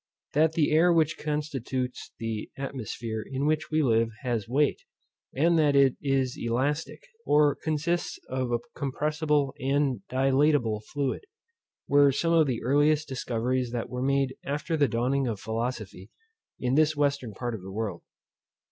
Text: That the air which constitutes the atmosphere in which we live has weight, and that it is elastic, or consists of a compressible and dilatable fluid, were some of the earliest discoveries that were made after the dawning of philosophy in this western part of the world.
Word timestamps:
That 0.33 0.53
the 0.53 0.71
air 0.71 0.91
which 0.91 1.19
constitutes 1.19 2.11
the 2.17 2.49
atmosphere 2.57 3.21
in 3.29 3.45
which 3.45 3.69
we 3.69 3.83
live 3.83 4.09
has 4.23 4.49
weight, 4.49 4.81
and 5.35 5.59
that 5.59 5.75
it 5.75 5.95
is 6.01 6.39
elastic, 6.41 7.03
or 7.23 7.53
consists 7.53 8.17
of 8.27 8.51
a 8.51 8.57
compressible 8.75 9.53
and 9.59 10.01
dilatable 10.09 10.81
fluid, 10.91 11.25
were 11.87 12.11
some 12.11 12.33
of 12.33 12.47
the 12.47 12.63
earliest 12.63 13.07
discoveries 13.09 13.69
that 13.73 13.89
were 13.89 14.01
made 14.01 14.35
after 14.43 14.75
the 14.75 14.87
dawning 14.87 15.27
of 15.27 15.39
philosophy 15.39 16.09
in 16.59 16.73
this 16.73 16.95
western 16.95 17.33
part 17.35 17.53
of 17.53 17.61
the 17.61 17.71
world. 17.71 18.01